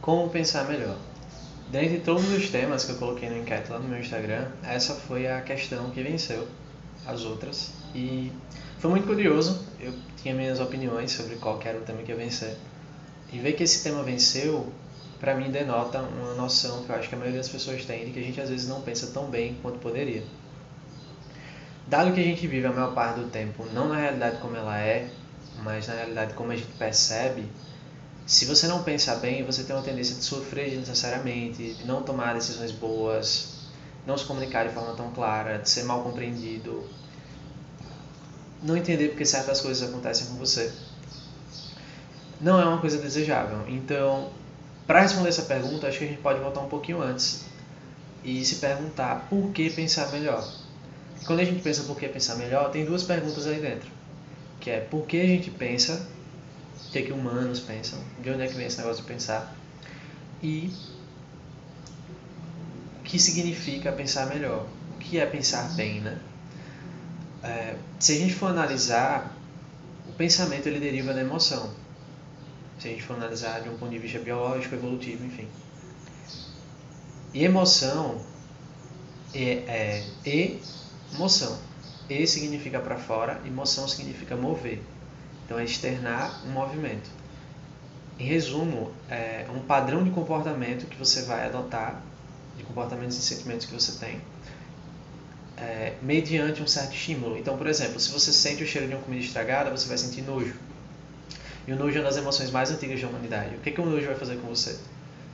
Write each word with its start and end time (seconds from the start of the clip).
Como 0.00 0.30
pensar 0.30 0.68
melhor? 0.68 0.96
Dentre 1.70 1.98
todos 2.00 2.30
os 2.32 2.48
temas 2.48 2.84
que 2.84 2.92
eu 2.92 2.96
coloquei 2.96 3.28
no 3.28 3.38
enquete 3.38 3.70
lá 3.70 3.78
no 3.78 3.88
meu 3.88 4.00
Instagram, 4.00 4.46
essa 4.62 4.94
foi 4.94 5.26
a 5.26 5.40
questão 5.42 5.90
que 5.90 6.02
venceu 6.02 6.48
as 7.06 7.24
outras. 7.24 7.72
E 7.94 8.32
foi 8.78 8.90
muito 8.90 9.06
curioso, 9.06 9.66
eu 9.80 9.92
tinha 10.16 10.34
minhas 10.34 10.60
opiniões 10.60 11.10
sobre 11.12 11.36
qual 11.36 11.60
era 11.64 11.78
o 11.78 11.82
tema 11.82 12.02
que 12.02 12.12
ia 12.12 12.16
vencer. 12.16 12.56
E 13.32 13.38
ver 13.38 13.52
que 13.52 13.64
esse 13.64 13.82
tema 13.82 14.02
venceu, 14.02 14.72
para 15.20 15.34
mim 15.34 15.50
denota 15.50 16.00
uma 16.00 16.34
noção 16.34 16.84
que 16.84 16.90
eu 16.90 16.96
acho 16.96 17.08
que 17.08 17.14
a 17.14 17.18
maioria 17.18 17.40
das 17.40 17.48
pessoas 17.48 17.84
tem 17.84 18.06
de 18.06 18.12
que 18.12 18.20
a 18.20 18.22
gente 18.22 18.40
às 18.40 18.48
vezes 18.48 18.68
não 18.68 18.80
pensa 18.80 19.08
tão 19.08 19.26
bem 19.26 19.58
quanto 19.60 19.78
poderia. 19.78 20.22
Dado 21.86 22.12
que 22.12 22.20
a 22.20 22.24
gente 22.24 22.46
vive 22.46 22.66
a 22.66 22.72
maior 22.72 22.94
parte 22.94 23.20
do 23.20 23.28
tempo 23.28 23.66
não 23.72 23.88
na 23.88 23.96
realidade 23.96 24.38
como 24.38 24.56
ela 24.56 24.78
é, 24.78 25.10
mas 25.62 25.88
na 25.88 25.94
realidade 25.94 26.34
como 26.34 26.52
a 26.52 26.56
gente 26.56 26.70
percebe, 26.78 27.44
se 28.28 28.44
você 28.44 28.66
não 28.66 28.82
pensar 28.82 29.16
bem, 29.16 29.42
você 29.42 29.64
tem 29.64 29.74
uma 29.74 29.82
tendência 29.82 30.14
de 30.14 30.22
sofrer 30.22 30.68
desnecessariamente, 30.68 31.72
de 31.72 31.86
não 31.86 32.02
tomar 32.02 32.34
decisões 32.34 32.70
boas, 32.70 33.54
não 34.06 34.18
se 34.18 34.26
comunicar 34.26 34.68
de 34.68 34.74
forma 34.74 34.92
tão 34.94 35.10
clara, 35.12 35.56
de 35.56 35.70
ser 35.70 35.84
mal 35.84 36.02
compreendido, 36.02 36.84
não 38.62 38.76
entender 38.76 39.08
porque 39.08 39.24
certas 39.24 39.62
coisas 39.62 39.88
acontecem 39.88 40.26
com 40.26 40.34
você. 40.34 40.70
Não 42.38 42.60
é 42.60 42.66
uma 42.66 42.82
coisa 42.82 42.98
desejável. 42.98 43.66
Então, 43.66 44.28
para 44.86 45.00
responder 45.00 45.30
essa 45.30 45.42
pergunta, 45.42 45.88
acho 45.88 45.98
que 45.98 46.04
a 46.04 46.08
gente 46.08 46.20
pode 46.20 46.38
voltar 46.38 46.60
um 46.60 46.68
pouquinho 46.68 47.00
antes 47.00 47.46
e 48.22 48.44
se 48.44 48.56
perguntar 48.56 49.26
por 49.30 49.52
que 49.52 49.70
pensar 49.70 50.12
melhor. 50.12 50.46
Quando 51.26 51.40
a 51.40 51.44
gente 51.44 51.62
pensa 51.62 51.82
por 51.84 51.96
que 51.96 52.06
pensar 52.06 52.36
melhor, 52.36 52.70
tem 52.72 52.84
duas 52.84 53.04
perguntas 53.04 53.46
aí 53.46 53.58
dentro, 53.58 53.90
que 54.60 54.68
é 54.68 54.80
por 54.80 55.06
que 55.06 55.18
a 55.18 55.26
gente 55.26 55.50
pensa 55.50 56.06
o 56.88 56.90
que, 56.90 56.98
é 57.00 57.02
que 57.02 57.12
humanos 57.12 57.60
pensam, 57.60 57.98
de 58.22 58.30
onde 58.30 58.42
é 58.42 58.46
que 58.46 58.54
vem 58.54 58.66
esse 58.66 58.78
negócio 58.78 59.02
de 59.02 59.08
pensar 59.08 59.54
e 60.42 60.72
o 62.98 63.02
que 63.02 63.18
significa 63.18 63.92
pensar 63.92 64.26
melhor, 64.26 64.66
o 64.94 64.98
que 64.98 65.18
é 65.18 65.26
pensar 65.26 65.74
bem, 65.74 66.00
né? 66.00 66.18
É, 67.42 67.76
se 67.98 68.12
a 68.12 68.16
gente 68.16 68.34
for 68.34 68.46
analisar, 68.46 69.36
o 70.08 70.12
pensamento 70.12 70.66
ele 70.66 70.80
deriva 70.80 71.12
da 71.12 71.20
emoção. 71.20 71.70
Se 72.80 72.88
a 72.88 72.90
gente 72.90 73.02
for 73.02 73.16
analisar 73.16 73.60
de 73.60 73.68
um 73.68 73.76
ponto 73.76 73.90
de 73.90 73.98
vista 73.98 74.18
biológico, 74.18 74.74
evolutivo, 74.74 75.24
enfim. 75.26 75.46
E 77.34 77.44
emoção 77.44 78.24
é, 79.34 80.02
é 80.24 80.56
emoção. 81.14 81.58
E 82.08 82.26
significa 82.26 82.80
para 82.80 82.96
fora, 82.96 83.40
emoção 83.46 83.86
significa 83.86 84.34
mover. 84.34 84.82
Então, 85.48 85.58
é 85.58 85.64
externar 85.64 86.42
um 86.46 86.50
movimento. 86.50 87.08
Em 88.18 88.26
resumo, 88.26 88.92
é 89.08 89.46
um 89.48 89.60
padrão 89.60 90.04
de 90.04 90.10
comportamento 90.10 90.84
que 90.86 90.96
você 90.98 91.22
vai 91.22 91.46
adotar, 91.46 92.02
de 92.54 92.62
comportamentos 92.64 93.16
e 93.16 93.22
sentimentos 93.22 93.64
que 93.64 93.72
você 93.72 93.92
tem, 93.92 94.20
é, 95.56 95.94
mediante 96.02 96.62
um 96.62 96.66
certo 96.66 96.92
estímulo. 96.92 97.38
Então, 97.38 97.56
por 97.56 97.66
exemplo, 97.66 97.98
se 97.98 98.10
você 98.10 98.30
sente 98.30 98.62
o 98.62 98.66
cheiro 98.66 98.86
de 98.88 98.92
uma 98.92 99.02
comida 99.02 99.24
estragada, 99.24 99.70
você 99.70 99.88
vai 99.88 99.96
sentir 99.96 100.20
nojo. 100.20 100.54
E 101.66 101.72
o 101.72 101.76
nojo 101.76 101.96
é 101.96 102.00
uma 102.00 102.08
das 102.08 102.18
emoções 102.18 102.50
mais 102.50 102.70
antigas 102.70 103.00
da 103.00 103.08
humanidade. 103.08 103.54
O 103.54 103.60
que, 103.60 103.70
que 103.70 103.80
o 103.80 103.86
nojo 103.86 104.04
vai 104.04 104.16
fazer 104.16 104.36
com 104.36 104.48
você? 104.48 104.78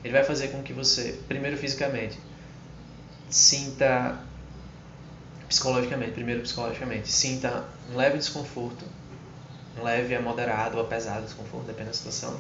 Ele 0.04 0.12
vai 0.12 0.22
fazer 0.22 0.48
com 0.48 0.62
que 0.62 0.72
você, 0.72 1.18
primeiro 1.26 1.56
fisicamente, 1.56 2.16
sinta 3.28 4.16
psicologicamente, 5.48 6.12
primeiro 6.12 6.40
psicologicamente, 6.42 7.10
sinta 7.10 7.64
um 7.92 7.96
leve 7.96 8.18
desconforto 8.18 8.84
leve 9.82 10.14
a 10.14 10.20
moderado 10.20 10.80
a 10.80 10.84
pesado 10.84 11.24
desconforto, 11.24 11.66
depende 11.66 11.88
da 11.88 11.94
situação. 11.94 12.38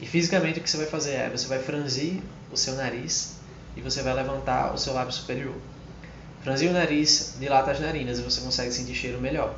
E 0.00 0.06
fisicamente 0.06 0.60
o 0.60 0.62
que 0.62 0.70
você 0.70 0.76
vai 0.76 0.86
fazer 0.86 1.12
é, 1.12 1.30
você 1.30 1.46
vai 1.46 1.58
franzir 1.58 2.22
o 2.52 2.56
seu 2.56 2.74
nariz 2.74 3.36
e 3.76 3.80
você 3.80 4.02
vai 4.02 4.14
levantar 4.14 4.74
o 4.74 4.78
seu 4.78 4.92
lábio 4.92 5.12
superior. 5.12 5.54
Franzir 6.42 6.70
o 6.70 6.72
nariz 6.72 7.36
dilata 7.38 7.70
as 7.70 7.80
narinas 7.80 8.18
e 8.18 8.22
você 8.22 8.40
consegue 8.40 8.72
sentir 8.72 8.94
cheiro 8.94 9.20
melhor. 9.20 9.54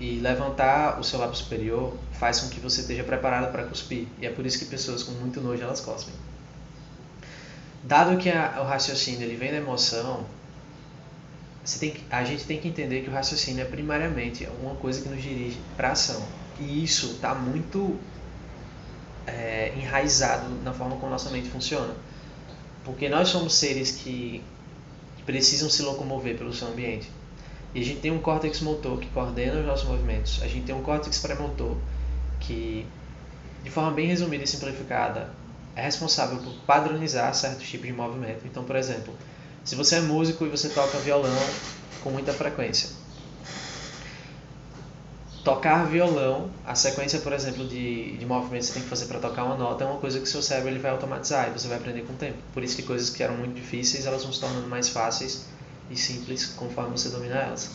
E 0.00 0.20
levantar 0.20 1.00
o 1.00 1.04
seu 1.04 1.18
lábio 1.18 1.36
superior 1.36 1.96
faz 2.12 2.40
com 2.40 2.48
que 2.48 2.60
você 2.60 2.82
esteja 2.82 3.02
preparado 3.02 3.50
para 3.50 3.64
cuspir. 3.64 4.06
E 4.20 4.26
é 4.26 4.30
por 4.30 4.46
isso 4.46 4.58
que 4.58 4.64
pessoas 4.64 5.02
com 5.02 5.12
muito 5.12 5.40
nojo 5.40 5.62
elas 5.62 5.80
cospem. 5.80 6.14
Dado 7.82 8.16
que 8.16 8.30
a, 8.30 8.60
o 8.60 8.64
raciocínio 8.64 9.22
ele 9.22 9.36
vem 9.36 9.50
da 9.50 9.56
emoção, 9.56 10.24
que, 11.76 12.04
a 12.10 12.24
gente 12.24 12.44
tem 12.44 12.58
que 12.58 12.68
entender 12.68 13.02
que 13.02 13.10
o 13.10 13.12
raciocínio 13.12 13.62
é 13.62 13.64
primariamente 13.64 14.48
uma 14.62 14.74
coisa 14.76 15.02
que 15.02 15.08
nos 15.08 15.22
dirige 15.22 15.58
para 15.76 15.88
a 15.88 15.92
ação. 15.92 16.22
E 16.58 16.82
isso 16.82 17.12
está 17.12 17.34
muito 17.34 17.98
é, 19.26 19.72
enraizado 19.76 20.48
na 20.64 20.72
forma 20.72 20.96
como 20.96 21.10
nossa 21.10 21.30
mente 21.30 21.48
funciona. 21.48 21.94
Porque 22.84 23.08
nós 23.08 23.28
somos 23.28 23.54
seres 23.54 23.92
que 23.92 24.42
precisam 25.26 25.68
se 25.68 25.82
locomover 25.82 26.38
pelo 26.38 26.54
seu 26.54 26.68
ambiente. 26.68 27.10
E 27.74 27.82
a 27.82 27.84
gente 27.84 28.00
tem 28.00 28.10
um 28.10 28.18
córtex 28.18 28.60
motor 28.62 28.98
que 28.98 29.06
coordena 29.08 29.60
os 29.60 29.66
nossos 29.66 29.86
movimentos. 29.86 30.40
A 30.42 30.48
gente 30.48 30.64
tem 30.64 30.74
um 30.74 30.82
córtex 30.82 31.18
premotor 31.18 31.76
que, 32.40 32.86
de 33.62 33.70
forma 33.70 33.90
bem 33.90 34.06
resumida 34.06 34.42
e 34.42 34.46
simplificada, 34.46 35.30
é 35.76 35.82
responsável 35.82 36.38
por 36.38 36.54
padronizar 36.66 37.32
certos 37.34 37.68
tipos 37.68 37.86
de 37.86 37.92
movimento. 37.92 38.40
Então, 38.46 38.64
por 38.64 38.74
exemplo, 38.74 39.12
se 39.68 39.76
você 39.76 39.96
é 39.96 40.00
músico 40.00 40.46
e 40.46 40.48
você 40.48 40.70
toca 40.70 40.96
violão 40.96 41.38
com 42.02 42.08
muita 42.08 42.32
frequência. 42.32 42.88
Tocar 45.44 45.84
violão, 45.84 46.50
a 46.64 46.74
sequência, 46.74 47.18
por 47.18 47.34
exemplo, 47.34 47.68
de, 47.68 48.16
de 48.16 48.24
movimentos 48.24 48.68
que 48.68 48.72
você 48.72 48.78
tem 48.78 48.82
que 48.84 48.88
fazer 48.88 49.04
para 49.04 49.18
tocar 49.18 49.44
uma 49.44 49.58
nota 49.58 49.84
é 49.84 49.86
uma 49.86 49.98
coisa 49.98 50.20
que 50.20 50.26
seu 50.26 50.40
cérebro 50.40 50.70
ele 50.70 50.78
vai 50.78 50.90
automatizar 50.90 51.48
e 51.48 51.50
você 51.50 51.68
vai 51.68 51.76
aprender 51.76 52.00
com 52.06 52.14
o 52.14 52.16
tempo. 52.16 52.38
Por 52.54 52.64
isso 52.64 52.76
que 52.76 52.82
coisas 52.82 53.10
que 53.10 53.22
eram 53.22 53.36
muito 53.36 53.56
difíceis, 53.56 54.06
elas 54.06 54.22
vão 54.22 54.32
se 54.32 54.40
tornando 54.40 54.66
mais 54.68 54.88
fáceis 54.88 55.44
e 55.90 55.96
simples 55.96 56.46
conforme 56.46 56.92
você 56.92 57.10
domina 57.10 57.34
elas. 57.34 57.70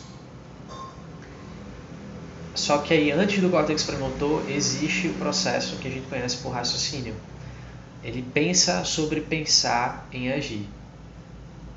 Só 2.55 2.79
que 2.79 2.95
aí, 2.95 3.11
antes 3.11 3.39
do 3.39 3.51
córtex 3.51 3.83
premotor, 3.83 4.41
existe 4.49 5.09
o 5.09 5.13
processo 5.13 5.75
que 5.75 5.87
a 5.87 5.91
gente 5.91 6.07
conhece 6.07 6.37
por 6.37 6.49
raciocínio. 6.49 7.13
Ele 8.03 8.25
pensa 8.33 8.83
sobre 8.83 9.21
pensar 9.21 10.07
em 10.11 10.31
agir. 10.31 10.67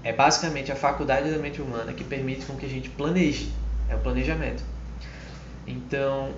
É 0.06 0.12
basicamente 0.12 0.70
a 0.70 0.76
faculdade 0.76 1.32
da 1.32 1.36
mente 1.36 1.60
humana 1.60 1.92
que 1.92 2.04
permite 2.04 2.46
com 2.46 2.54
que 2.54 2.64
a 2.64 2.68
gente 2.68 2.88
planeje. 2.90 3.50
É 3.88 3.96
o 3.96 3.98
planejamento. 3.98 4.62
Então, 5.66 6.30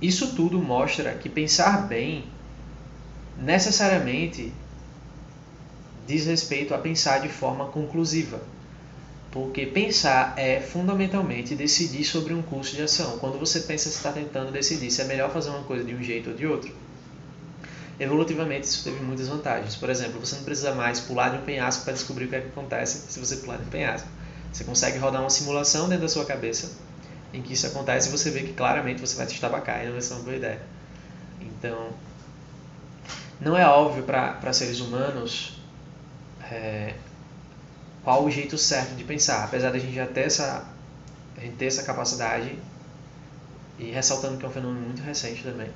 isso 0.00 0.34
tudo 0.34 0.58
mostra 0.58 1.12
que 1.12 1.28
pensar 1.28 1.86
bem 1.86 2.24
necessariamente 3.36 4.50
diz 6.06 6.24
respeito 6.24 6.72
a 6.72 6.78
pensar 6.78 7.20
de 7.20 7.28
forma 7.28 7.66
conclusiva. 7.66 8.40
Porque 9.30 9.66
pensar 9.66 10.32
é 10.38 10.60
fundamentalmente 10.60 11.54
decidir 11.54 12.04
sobre 12.04 12.32
um 12.32 12.40
curso 12.40 12.74
de 12.74 12.80
ação. 12.84 13.18
Quando 13.18 13.38
você 13.38 13.60
pensa, 13.60 13.90
você 13.90 13.96
está 13.96 14.12
tentando 14.12 14.50
decidir 14.50 14.90
se 14.90 15.02
é 15.02 15.04
melhor 15.04 15.30
fazer 15.30 15.50
uma 15.50 15.64
coisa 15.64 15.84
de 15.84 15.94
um 15.94 16.02
jeito 16.02 16.30
ou 16.30 16.36
de 16.36 16.46
outro 16.46 16.87
evolutivamente 17.98 18.66
isso 18.66 18.84
teve 18.84 19.02
muitas 19.02 19.28
vantagens. 19.28 19.74
Por 19.74 19.90
exemplo, 19.90 20.20
você 20.20 20.36
não 20.36 20.44
precisa 20.44 20.74
mais 20.74 21.00
pular 21.00 21.30
de 21.30 21.38
um 21.38 21.42
penhasco 21.42 21.84
para 21.84 21.92
descobrir 21.92 22.26
o 22.26 22.28
que, 22.28 22.36
é 22.36 22.40
que 22.40 22.48
acontece 22.48 23.10
se 23.10 23.18
você 23.18 23.36
pular 23.36 23.56
de 23.56 23.64
um 23.64 23.68
penhasco. 23.68 24.08
Você 24.52 24.64
consegue 24.64 24.98
rodar 24.98 25.20
uma 25.20 25.30
simulação 25.30 25.88
dentro 25.88 26.02
da 26.02 26.08
sua 26.08 26.24
cabeça 26.24 26.72
em 27.32 27.42
que 27.42 27.52
isso 27.52 27.66
acontece 27.66 28.08
e 28.08 28.12
você 28.12 28.30
vê 28.30 28.42
que 28.42 28.52
claramente 28.54 29.00
você 29.00 29.16
vai 29.16 29.26
se 29.26 29.34
estabacar 29.34 29.82
e 29.82 29.86
não 29.86 29.92
vai 29.92 30.00
ser 30.00 30.14
uma 30.14 30.22
boa 30.22 30.36
ideia. 30.36 30.62
Então, 31.40 31.90
não 33.40 33.56
é 33.56 33.66
óbvio 33.66 34.04
para 34.04 34.52
seres 34.52 34.80
humanos 34.80 35.60
é, 36.50 36.94
qual 38.02 38.24
o 38.24 38.30
jeito 38.30 38.56
certo 38.56 38.94
de 38.94 39.04
pensar, 39.04 39.44
apesar 39.44 39.70
de 39.70 39.76
a 39.76 39.80
gente 39.80 39.94
já 39.94 40.06
ter 40.06 40.22
essa, 40.22 40.64
a 41.36 41.40
gente 41.40 41.56
ter 41.56 41.66
essa 41.66 41.82
capacidade 41.82 42.58
e 43.78 43.90
ressaltando 43.90 44.38
que 44.38 44.46
é 44.46 44.48
um 44.48 44.52
fenômeno 44.52 44.86
muito 44.86 45.02
recente 45.02 45.42
também 45.42 45.68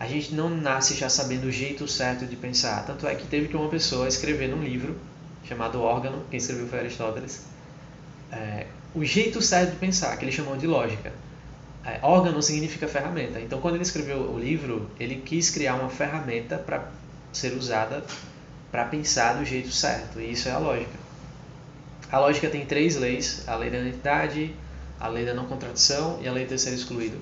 a 0.00 0.06
gente 0.06 0.34
não 0.34 0.48
nasce 0.48 0.94
já 0.94 1.10
sabendo 1.10 1.44
o 1.44 1.52
jeito 1.52 1.86
certo 1.86 2.24
de 2.24 2.34
pensar. 2.34 2.86
Tanto 2.86 3.06
é 3.06 3.14
que 3.14 3.26
teve 3.26 3.48
que 3.48 3.56
uma 3.56 3.68
pessoa 3.68 4.08
escrever 4.08 4.48
num 4.48 4.64
livro 4.64 4.96
chamado 5.44 5.82
Órgano, 5.82 6.24
quem 6.30 6.38
escreveu 6.38 6.66
foi 6.68 6.78
Aristóteles, 6.78 7.44
é, 8.32 8.66
o 8.94 9.04
jeito 9.04 9.42
certo 9.42 9.72
de 9.72 9.76
pensar, 9.76 10.16
que 10.16 10.24
ele 10.24 10.32
chamou 10.32 10.56
de 10.56 10.66
lógica. 10.66 11.12
É, 11.84 11.98
órgano 12.02 12.42
significa 12.42 12.88
ferramenta. 12.88 13.40
Então, 13.40 13.60
quando 13.60 13.74
ele 13.74 13.82
escreveu 13.82 14.20
o 14.20 14.38
livro, 14.38 14.90
ele 14.98 15.16
quis 15.16 15.50
criar 15.50 15.74
uma 15.74 15.90
ferramenta 15.90 16.56
para 16.56 16.88
ser 17.30 17.52
usada 17.52 18.02
para 18.72 18.86
pensar 18.86 19.34
do 19.34 19.44
jeito 19.44 19.70
certo. 19.70 20.18
E 20.18 20.32
isso 20.32 20.48
é 20.48 20.52
a 20.52 20.58
lógica. 20.58 20.98
A 22.10 22.18
lógica 22.18 22.48
tem 22.48 22.64
três 22.64 22.96
leis: 22.96 23.44
a 23.46 23.54
lei 23.54 23.68
da 23.68 23.78
identidade, 23.78 24.54
a 24.98 25.08
lei 25.08 25.26
da 25.26 25.34
não 25.34 25.44
contradição 25.44 26.18
e 26.22 26.28
a 26.28 26.32
lei 26.32 26.44
do 26.44 26.48
terceiro 26.48 26.78
excluído 26.78 27.18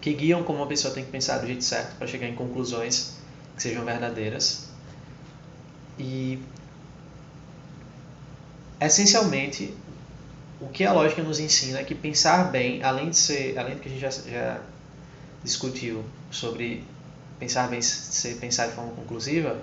que 0.00 0.12
guiam 0.14 0.42
como 0.42 0.58
uma 0.58 0.66
pessoa 0.66 0.94
tem 0.94 1.04
que 1.04 1.10
pensar 1.10 1.38
do 1.38 1.46
jeito 1.46 1.62
certo 1.62 1.96
para 1.96 2.06
chegar 2.06 2.26
em 2.26 2.34
conclusões 2.34 3.16
que 3.56 3.62
sejam 3.62 3.84
verdadeiras. 3.84 4.68
E 5.98 6.38
essencialmente 8.80 9.74
o 10.60 10.68
que 10.68 10.84
a 10.84 10.92
lógica 10.92 11.22
nos 11.22 11.40
ensina 11.40 11.80
é 11.80 11.84
que 11.84 11.94
pensar 11.94 12.50
bem, 12.50 12.82
além 12.82 13.10
de 13.10 13.16
ser, 13.16 13.58
além 13.58 13.74
do 13.74 13.80
que 13.80 13.88
a 13.88 13.90
gente 13.90 14.00
já, 14.00 14.10
já 14.10 14.60
discutiu 15.42 16.04
sobre 16.30 16.84
pensar 17.38 17.68
bem 17.68 17.80
ser 17.80 18.36
pensar 18.36 18.68
de 18.68 18.74
forma 18.74 18.92
conclusiva, 18.92 19.60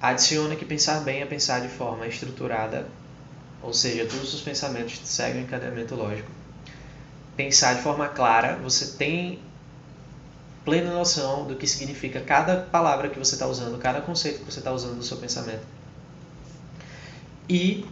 adiciona 0.00 0.56
que 0.56 0.64
pensar 0.64 1.00
bem 1.00 1.22
é 1.22 1.26
pensar 1.26 1.60
de 1.60 1.68
forma 1.68 2.06
estruturada, 2.06 2.88
ou 3.62 3.72
seja, 3.72 4.04
todos 4.06 4.34
os 4.34 4.40
pensamentos 4.40 5.00
seguem 5.04 5.42
um 5.42 5.44
encadeamento 5.44 5.94
lógico. 5.94 6.30
Pensar 7.36 7.74
de 7.74 7.82
forma 7.82 8.08
clara, 8.08 8.56
você 8.56 8.96
tem 8.96 9.38
plena 10.64 10.92
noção 10.92 11.46
do 11.46 11.54
que 11.54 11.66
significa 11.66 12.20
cada 12.20 12.56
palavra 12.56 13.08
que 13.08 13.18
você 13.18 13.34
está 13.34 13.46
usando, 13.46 13.78
cada 13.78 14.00
conceito 14.00 14.40
que 14.40 14.44
você 14.44 14.58
está 14.58 14.72
usando 14.72 14.96
no 14.96 15.02
seu 15.02 15.16
pensamento. 15.16 15.62
E 17.48 17.86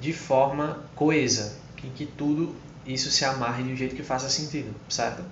de 0.00 0.12
forma 0.12 0.80
coesa, 0.94 1.56
em 1.84 1.90
que 1.90 2.04
tudo 2.04 2.54
isso 2.84 3.10
se 3.10 3.24
amarre 3.24 3.62
de 3.62 3.72
um 3.72 3.76
jeito 3.76 3.94
que 3.94 4.02
faça 4.02 4.28
sentido, 4.28 4.74
certo? 4.88 5.22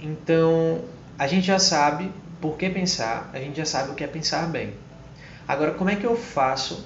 Então, 0.00 0.84
a 1.18 1.26
gente 1.26 1.46
já 1.46 1.58
sabe 1.58 2.12
por 2.40 2.56
que 2.56 2.70
pensar, 2.70 3.30
a 3.32 3.38
gente 3.38 3.56
já 3.56 3.64
sabe 3.64 3.90
o 3.90 3.94
que 3.94 4.04
é 4.04 4.06
pensar 4.06 4.46
bem. 4.46 4.74
Agora, 5.46 5.74
como 5.74 5.90
é 5.90 5.96
que 5.96 6.04
eu 6.04 6.16
faço 6.16 6.84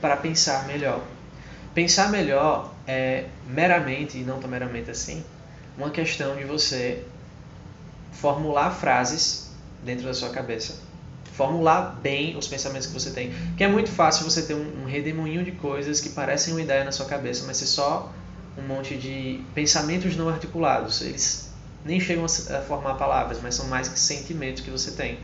para 0.00 0.16
pensar 0.16 0.66
melhor? 0.66 1.02
Pensar 1.74 2.10
melhor 2.10 2.72
é 2.86 3.26
meramente, 3.46 4.18
e 4.18 4.22
não 4.22 4.40
tão 4.40 4.50
meramente 4.50 4.90
assim, 4.90 5.24
uma 5.76 5.90
questão 5.90 6.36
de 6.36 6.44
você 6.44 7.04
formular 8.12 8.70
frases 8.70 9.50
dentro 9.84 10.04
da 10.04 10.12
sua 10.12 10.30
cabeça, 10.30 10.78
formular 11.32 11.98
bem 12.02 12.36
os 12.36 12.48
pensamentos 12.48 12.86
que 12.86 12.92
você 12.92 13.10
tem. 13.10 13.32
Que 13.56 13.64
é 13.64 13.68
muito 13.68 13.90
fácil 13.90 14.24
você 14.24 14.42
ter 14.42 14.54
um, 14.54 14.82
um 14.82 14.86
redemoinho 14.86 15.44
de 15.44 15.52
coisas 15.52 16.00
que 16.00 16.10
parecem 16.10 16.52
uma 16.52 16.62
ideia 16.62 16.84
na 16.84 16.92
sua 16.92 17.06
cabeça, 17.06 17.46
mas 17.46 17.62
é 17.62 17.66
só 17.66 18.12
um 18.58 18.62
monte 18.62 18.96
de 18.96 19.40
pensamentos 19.54 20.16
não 20.16 20.28
articulados. 20.28 21.00
Eles 21.00 21.50
nem 21.84 22.00
chegam 22.00 22.24
a 22.24 22.60
formar 22.62 22.94
palavras, 22.94 23.38
mas 23.42 23.54
são 23.54 23.66
mais 23.68 23.88
que 23.88 23.98
sentimentos 23.98 24.62
que 24.62 24.70
você 24.70 24.90
tem. 24.90 25.18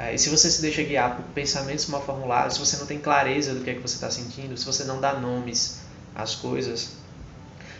É, 0.00 0.14
e 0.14 0.18
se 0.18 0.30
você 0.30 0.50
se 0.50 0.62
deixa 0.62 0.82
guiar 0.82 1.14
por 1.14 1.24
pensamentos 1.34 1.86
mal 1.88 2.02
formulados, 2.02 2.54
se 2.54 2.60
você 2.60 2.78
não 2.78 2.86
tem 2.86 2.98
clareza 2.98 3.52
do 3.52 3.62
que 3.62 3.68
é 3.68 3.74
que 3.74 3.80
você 3.80 3.96
está 3.96 4.10
sentindo, 4.10 4.56
se 4.56 4.64
você 4.64 4.84
não 4.84 4.98
dá 4.98 5.12
nomes 5.12 5.80
às 6.14 6.34
coisas, 6.34 6.92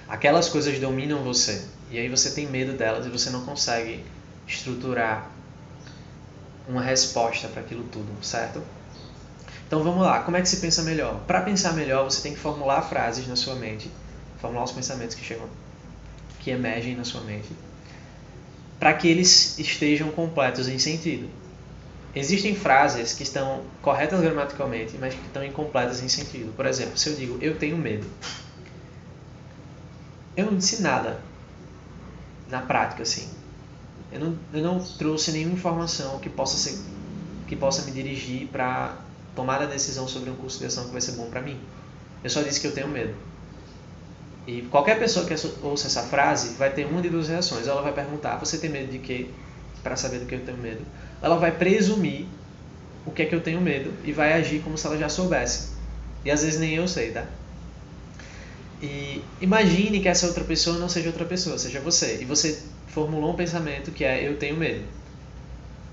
aquelas 0.07 0.51
coisas 0.51 0.79
dominam 0.79 1.25
você. 1.25 1.65
E 1.91 1.99
aí 1.99 2.11
você 2.11 2.33
tem 2.33 2.47
medo 2.47 2.75
delas 2.75 3.07
e 3.07 3.09
você 3.09 3.31
não 3.31 3.43
consegue 3.47 4.05
estruturar 4.47 5.31
uma 6.69 6.83
resposta 6.83 7.49
para 7.49 7.63
aquilo 7.63 7.85
tudo, 7.85 8.13
certo? 8.23 8.63
Então 9.67 9.83
vamos 9.83 10.03
lá, 10.03 10.21
como 10.21 10.37
é 10.37 10.43
que 10.43 10.49
se 10.49 10.59
pensa 10.59 10.83
melhor? 10.83 11.21
Para 11.27 11.41
pensar 11.41 11.73
melhor, 11.73 12.05
você 12.05 12.21
tem 12.21 12.35
que 12.35 12.39
formular 12.39 12.83
frases 12.83 13.27
na 13.27 13.35
sua 13.35 13.55
mente, 13.55 13.91
formular 14.43 14.65
os 14.65 14.73
pensamentos 14.73 15.17
que 15.17 15.25
chegam, 15.25 15.49
que 16.39 16.51
emergem 16.51 16.95
na 16.95 17.05
sua 17.05 17.23
mente 17.23 17.49
para 18.79 18.95
que 18.95 19.07
eles 19.07 19.59
estejam 19.59 20.11
completos 20.11 20.67
em 20.67 20.79
sentido. 20.79 21.29
Existem 22.15 22.57
frases 22.57 23.13
que 23.13 23.23
estão 23.23 23.63
corretas 23.81 24.21
gramaticalmente, 24.21 24.97
mas 24.99 25.15
que 25.15 25.21
estão 25.27 25.45
incompletas 25.45 26.03
em 26.03 26.09
sentido. 26.09 26.53
Por 26.57 26.67
exemplo, 26.67 26.99
se 26.99 27.09
eu 27.09 27.15
digo 27.15 27.39
eu 27.41 27.57
tenho 27.57 27.77
medo, 27.77 28.07
eu 30.37 30.47
não 30.47 30.57
disse 30.57 30.83
nada 30.83 31.21
na 32.49 32.61
prática 32.61 33.03
assim. 33.03 33.29
Eu 34.11 34.19
não, 34.19 34.39
eu 34.53 34.63
não 34.63 34.81
trouxe 34.81 35.31
nenhuma 35.31 35.55
informação 35.55 36.19
que 36.19 36.29
possa 36.29 36.57
ser 36.57 36.77
que 37.47 37.57
possa 37.57 37.83
me 37.83 37.91
dirigir 37.91 38.49
para 38.49 38.97
tomar 39.35 39.61
a 39.63 39.67
decisão 39.67 40.07
sobre 40.07 40.31
um 40.31 40.37
curso 40.37 40.59
de 40.59 40.67
ação 40.67 40.85
que 40.85 40.93
vai 40.93 41.01
ser 41.01 41.13
bom 41.13 41.29
para 41.29 41.41
mim. 41.41 41.59
Eu 42.23 42.31
só 42.31 42.43
disse 42.43 42.61
que 42.61 42.67
eu 42.67 42.73
tenho 42.73 42.89
medo. 42.89 43.15
E 44.47 44.63
qualquer 44.63 44.99
pessoa 44.99 45.27
que 45.27 45.35
ouça 45.63 45.87
essa 45.87 46.03
frase 46.05 46.55
vai 46.55 46.71
ter 46.73 46.87
uma 46.87 47.01
de 47.01 47.09
duas 47.09 47.29
reações. 47.29 47.67
Ela 47.67 47.83
vai 47.83 47.93
perguntar: 47.93 48.37
Você 48.39 48.59
tem 48.59 48.71
medo 48.71 48.91
de 48.91 48.99
quê? 48.99 49.29
Para 49.83 49.97
saber 49.97 50.19
do 50.19 50.27
que 50.27 50.35
eu 50.35 50.45
tenho 50.45 50.59
medo. 50.59 50.85
Ela 51.23 51.37
vai 51.37 51.53
presumir 51.53 52.27
o 53.05 53.11
que 53.11 53.23
é 53.23 53.25
que 53.27 53.35
eu 53.35 53.41
tenho 53.41 53.61
medo 53.61 53.93
e 54.05 54.13
vai 54.13 54.33
agir 54.33 54.61
como 54.61 54.77
se 54.77 54.87
ela 54.87 54.97
já 54.97 55.09
soubesse. 55.09 55.71
E 56.25 56.31
às 56.31 56.43
vezes 56.43 56.61
nem 56.61 56.75
eu 56.75 56.87
sei, 56.87 57.13
tá? 57.13 57.27
E 58.83 59.23
imagine 59.41 60.01
que 60.01 60.09
essa 60.09 60.27
outra 60.27 60.45
pessoa 60.45 60.79
não 60.79 60.89
seja 60.89 61.09
outra 61.09 61.25
pessoa, 61.25 61.59
seja 61.59 61.81
você. 61.81 62.19
E 62.21 62.25
você 62.25 62.63
formulou 62.89 63.33
um 63.33 63.37
pensamento 63.37 63.91
que 63.91 64.05
é: 64.05 64.27
Eu 64.27 64.37
tenho 64.39 64.57
medo. 64.57 64.85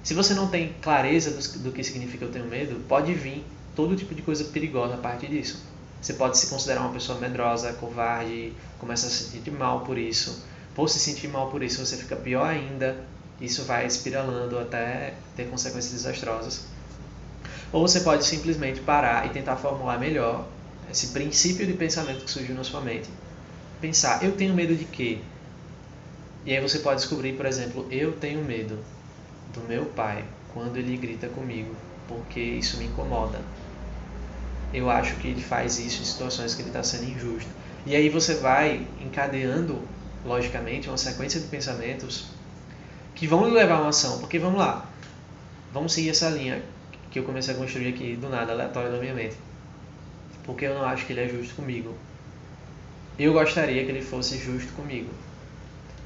Se 0.04 0.14
você 0.14 0.34
não 0.34 0.48
tem 0.48 0.74
clareza 0.82 1.32
do, 1.32 1.64
do 1.64 1.72
que 1.72 1.84
significa 1.84 2.24
eu 2.24 2.32
tenho 2.32 2.46
medo, 2.46 2.80
pode 2.88 3.14
vir 3.14 3.44
todo 3.76 3.96
tipo 3.96 4.16
de 4.16 4.22
coisa 4.22 4.46
perigosa 4.46 4.94
a 4.94 4.98
partir 4.98 5.28
disso. 5.28 5.62
Você 6.02 6.14
pode 6.14 6.38
se 6.38 6.48
considerar 6.48 6.82
uma 6.82 6.94
pessoa 6.94 7.20
medrosa, 7.20 7.74
covarde, 7.74 8.54
começa 8.80 9.08
a 9.08 9.10
se 9.10 9.32
sentir 9.32 9.52
mal 9.52 9.82
por 9.82 9.98
isso. 9.98 10.44
Por 10.74 10.88
se 10.90 11.00
sentir 11.00 11.28
mal 11.28 11.50
por 11.50 11.62
isso, 11.62 11.86
você 11.86 11.98
fica 11.98 12.16
pior 12.16 12.48
ainda. 12.48 12.96
Isso 13.40 13.64
vai 13.64 13.86
espiralando 13.86 14.58
até 14.58 15.14
ter 15.36 15.50
consequências 15.50 15.94
desastrosas. 15.94 16.66
Ou 17.72 17.88
você 17.88 18.00
pode 18.00 18.26
simplesmente 18.26 18.80
parar 18.80 19.26
e 19.28 19.30
tentar 19.30 19.58
formular 19.58 20.00
melhor 20.00 20.48
esse 20.90 21.08
princípio 21.08 21.66
de 21.66 21.74
pensamento 21.74 22.24
que 22.24 22.32
surgiu 22.32 22.56
na 22.56 22.64
sua 22.64 22.82
mente. 22.82 23.10
Pensar, 23.80 24.24
eu 24.24 24.32
tenho 24.32 24.54
medo 24.54 24.76
de 24.76 24.86
quê? 24.86 25.20
E 26.46 26.56
aí 26.56 26.62
você 26.62 26.80
pode 26.80 27.02
descobrir, 27.02 27.34
por 27.34 27.46
exemplo, 27.46 27.86
eu 27.92 28.14
tenho 28.14 28.44
medo 28.44 28.80
do 29.54 29.62
meu 29.68 29.86
pai 29.86 30.24
quando 30.54 30.78
ele 30.78 30.96
grita 30.98 31.28
comigo, 31.28 31.76
porque 32.08 32.40
isso 32.40 32.78
me 32.78 32.86
incomoda 32.86 33.40
eu 34.74 34.90
acho 34.90 35.16
que 35.16 35.28
ele 35.28 35.42
faz 35.42 35.80
isso 35.80 36.02
em 36.02 36.06
situações 36.06 36.54
que 36.54 36.62
ele 36.62 36.70
está 36.70 36.84
sendo 36.84 37.10
injusto. 37.10 37.50
E 37.86 37.96
aí 37.96 38.10
você 38.10 38.36
vai 38.36 38.86
encadeando, 39.02 39.82
logicamente, 40.26 40.90
uma 40.90 40.98
sequência 40.98 41.40
de 41.40 41.48
pensamentos 41.48 42.26
que 43.18 43.26
vão 43.28 43.42
levar 43.52 43.76
a 43.76 43.82
uma 43.82 43.90
ação. 43.90 44.20
Porque 44.20 44.40
vamos 44.40 44.60
lá, 44.60 44.86
vamos 45.74 45.92
seguir 45.92 46.12
essa 46.12 46.30
linha 46.30 46.64
que 47.12 47.20
eu 47.20 47.24
comecei 47.24 47.54
a 47.54 47.58
construir 47.58 47.90
aqui 47.90 48.16
do 48.16 48.30
nada, 48.30 48.54
aleatório 48.54 48.92
da 48.92 49.00
minha 49.00 49.14
mente. 49.14 49.36
Porque 50.44 50.66
eu 50.66 50.76
não 50.76 50.86
acho 50.86 51.06
que 51.06 51.14
ele 51.14 51.22
é 51.22 51.28
justo 51.28 51.56
comigo. 51.56 51.94
Eu 53.18 53.34
gostaria 53.34 53.84
que 53.84 53.92
ele 53.92 54.02
fosse 54.02 54.38
justo 54.38 54.72
comigo. 54.74 55.10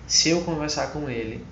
Se 0.07 0.29
eu 0.29 0.41
conversar 0.41 0.87
com 0.87 1.09
ele, 1.09 1.45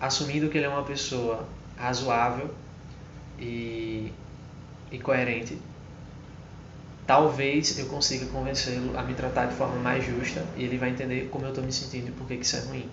assumindo 0.00 0.48
que 0.48 0.56
ele 0.56 0.66
é 0.66 0.68
uma 0.68 0.82
pessoa 0.82 1.46
razoável 1.76 2.50
e, 3.38 4.10
e 4.90 4.98
coerente, 4.98 5.58
talvez 7.06 7.78
eu 7.78 7.86
consiga 7.86 8.26
convencê-lo 8.26 8.96
a 8.98 9.02
me 9.02 9.14
tratar 9.14 9.46
de 9.46 9.54
forma 9.54 9.76
mais 9.76 10.04
justa 10.04 10.44
e 10.56 10.64
ele 10.64 10.78
vai 10.78 10.90
entender 10.90 11.28
como 11.30 11.44
eu 11.44 11.50
estou 11.50 11.64
me 11.64 11.72
sentindo 11.72 12.08
e 12.08 12.12
por 12.12 12.26
que, 12.26 12.34
isso 12.34 12.56
é 12.56 12.60
ruim. 12.60 12.88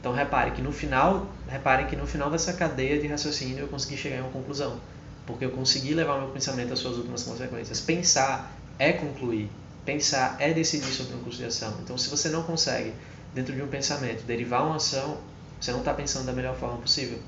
Então 0.00 0.12
repare 0.12 0.50
que 0.50 0.62
no 0.62 0.72
final, 0.72 1.26
reparem 1.48 1.86
que 1.86 1.96
no 1.96 2.06
final 2.06 2.30
dessa 2.30 2.52
cadeia 2.52 2.98
de 3.00 3.06
raciocínio 3.06 3.60
eu 3.60 3.68
consegui 3.68 3.96
chegar 3.96 4.16
em 4.16 4.20
uma 4.20 4.30
conclusão, 4.30 4.78
porque 5.26 5.44
eu 5.44 5.50
consegui 5.50 5.94
levar 5.94 6.18
meu 6.18 6.28
pensamento 6.28 6.72
às 6.72 6.78
suas 6.78 6.96
últimas 6.96 7.22
consequências. 7.22 7.80
Pensar 7.80 8.52
é 8.78 8.92
concluir, 8.92 9.50
pensar 9.84 10.36
é 10.38 10.52
decidir 10.52 10.92
sobre 10.92 11.14
um 11.16 11.20
curso 11.20 11.38
de 11.38 11.46
ação. 11.46 11.74
Então 11.82 11.96
se 11.96 12.08
você 12.10 12.28
não 12.28 12.42
consegue 12.42 12.92
dentro 13.34 13.54
de 13.54 13.62
um 13.62 13.68
pensamento 13.68 14.24
derivar 14.24 14.66
uma 14.66 14.76
ação, 14.76 15.18
você 15.60 15.72
não 15.72 15.80
está 15.80 15.94
pensando 15.94 16.26
da 16.26 16.32
melhor 16.32 16.54
forma 16.56 16.78
possível. 16.78 17.18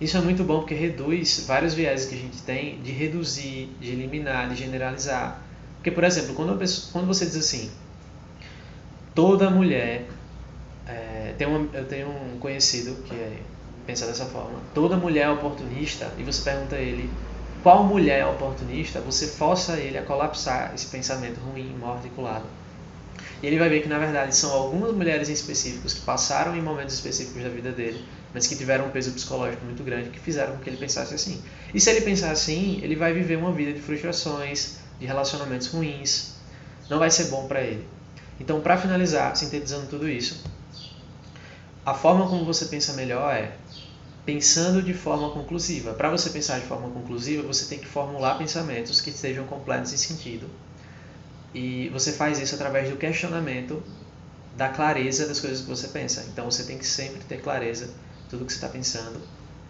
Isso 0.00 0.16
é 0.16 0.20
muito 0.20 0.44
bom 0.44 0.58
porque 0.58 0.74
reduz 0.74 1.44
vários 1.46 1.74
viéses 1.74 2.08
que 2.08 2.14
a 2.14 2.18
gente 2.18 2.42
tem 2.42 2.80
de 2.82 2.92
reduzir, 2.92 3.70
de 3.80 3.92
eliminar, 3.92 4.48
de 4.48 4.56
generalizar. 4.56 5.42
Porque, 5.76 5.90
por 5.90 6.04
exemplo, 6.04 6.34
quando, 6.34 6.56
pessoa, 6.58 6.92
quando 6.92 7.06
você 7.06 7.24
diz 7.24 7.36
assim, 7.36 7.70
toda 9.16 9.50
mulher. 9.50 10.06
É, 10.86 11.34
tem 11.36 11.48
uma, 11.48 11.66
eu 11.72 11.84
tenho 11.86 12.08
um 12.08 12.38
conhecido 12.38 13.02
que 13.02 13.14
é, 13.14 13.38
pensa 13.84 14.06
dessa 14.06 14.26
forma: 14.26 14.60
toda 14.74 14.96
mulher 14.96 15.22
é 15.22 15.30
oportunista, 15.30 16.12
e 16.18 16.22
você 16.22 16.48
pergunta 16.48 16.76
a 16.76 16.78
ele 16.78 17.10
qual 17.62 17.82
mulher 17.82 18.20
é 18.20 18.26
oportunista, 18.26 19.00
você 19.00 19.26
força 19.26 19.76
ele 19.78 19.98
a 19.98 20.02
colapsar 20.02 20.72
esse 20.74 20.86
pensamento 20.86 21.40
ruim, 21.40 21.74
mal 21.80 21.94
articulado. 21.94 22.44
E 23.42 23.46
ele 23.46 23.58
vai 23.58 23.68
ver 23.68 23.82
que 23.82 23.88
na 23.88 23.98
verdade 23.98 24.36
são 24.36 24.52
algumas 24.52 24.92
mulheres 24.94 25.28
em 25.28 25.32
específicos 25.32 25.94
que 25.94 26.02
passaram 26.02 26.54
em 26.54 26.62
momentos 26.62 26.94
específicos 26.94 27.42
da 27.42 27.48
vida 27.48 27.72
dele, 27.72 28.04
mas 28.36 28.46
que 28.46 28.54
tiveram 28.54 28.88
um 28.88 28.90
peso 28.90 29.12
psicológico 29.12 29.64
muito 29.64 29.82
grande 29.82 30.10
que 30.10 30.20
fizeram 30.20 30.58
com 30.58 30.62
que 30.62 30.68
ele 30.68 30.76
pensasse 30.76 31.14
assim. 31.14 31.42
E 31.72 31.80
se 31.80 31.88
ele 31.88 32.02
pensar 32.02 32.32
assim, 32.32 32.78
ele 32.82 32.94
vai 32.94 33.14
viver 33.14 33.36
uma 33.36 33.50
vida 33.50 33.72
de 33.72 33.80
frustrações, 33.80 34.76
de 35.00 35.06
relacionamentos 35.06 35.68
ruins. 35.68 36.34
Não 36.90 36.98
vai 36.98 37.10
ser 37.10 37.28
bom 37.28 37.48
para 37.48 37.62
ele. 37.62 37.88
Então, 38.38 38.60
para 38.60 38.76
finalizar, 38.76 39.34
sintetizando 39.34 39.86
tudo 39.86 40.06
isso, 40.06 40.44
a 41.82 41.94
forma 41.94 42.28
como 42.28 42.44
você 42.44 42.66
pensa 42.66 42.92
melhor 42.92 43.34
é 43.34 43.52
pensando 44.26 44.82
de 44.82 44.92
forma 44.92 45.30
conclusiva. 45.30 45.94
Para 45.94 46.10
você 46.10 46.28
pensar 46.28 46.60
de 46.60 46.66
forma 46.66 46.90
conclusiva, 46.90 47.42
você 47.42 47.64
tem 47.64 47.78
que 47.78 47.86
formular 47.86 48.36
pensamentos 48.36 49.00
que 49.00 49.08
estejam 49.08 49.46
completos 49.46 49.94
em 49.94 49.96
sentido 49.96 50.46
e 51.54 51.88
você 51.88 52.12
faz 52.12 52.38
isso 52.38 52.54
através 52.54 52.90
do 52.90 52.96
questionamento 52.96 53.82
da 54.58 54.68
clareza 54.68 55.26
das 55.26 55.40
coisas 55.40 55.62
que 55.62 55.68
você 55.68 55.88
pensa. 55.88 56.26
Então 56.30 56.44
você 56.50 56.64
tem 56.64 56.76
que 56.76 56.86
sempre 56.86 57.24
ter 57.24 57.40
clareza 57.40 57.88
tudo 58.28 58.44
que 58.44 58.52
você 58.52 58.58
está 58.58 58.68
pensando, 58.68 59.20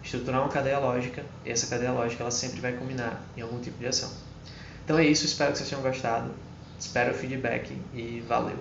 estruturar 0.03 0.41
uma 0.41 0.49
cadeia 0.49 0.79
lógica, 0.79 1.23
e 1.45 1.51
essa 1.51 1.67
cadeia 1.67 1.91
lógica 1.91 2.23
ela 2.23 2.31
sempre 2.31 2.59
vai 2.59 2.73
culminar 2.73 3.21
em 3.35 3.41
algum 3.41 3.59
tipo 3.59 3.77
de 3.77 3.87
ação. 3.87 4.11
Então 4.83 4.97
é 4.97 5.05
isso, 5.05 5.25
espero 5.25 5.51
que 5.51 5.57
vocês 5.57 5.69
tenham 5.69 5.81
gostado, 5.81 6.33
espero 6.79 7.11
o 7.11 7.13
feedback 7.13 7.71
e 7.93 8.23
valeu! 8.27 8.57